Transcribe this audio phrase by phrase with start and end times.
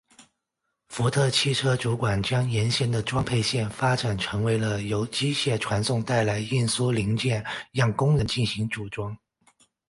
[0.87, 9.15] 福特汽车主管将原先的装配线发展成为了由机械传送带来运输零件让工人进行组装。